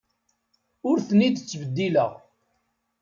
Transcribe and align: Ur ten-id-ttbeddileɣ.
Ur 0.89 0.97
ten-id-ttbeddileɣ. 1.07 2.11